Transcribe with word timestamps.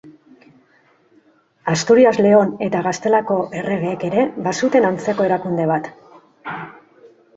Asturias-Leon 1.73 2.55
eta 2.69 2.81
Gaztelako 2.87 3.37
erregeek 3.61 4.07
ere 4.09 4.25
bazuten 4.49 4.89
antzeko 4.91 5.29
erakunde 5.31 5.69
bat. 5.77 5.91